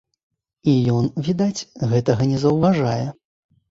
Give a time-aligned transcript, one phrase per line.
[0.71, 3.01] І ён, відаць, гэтага не заўважае.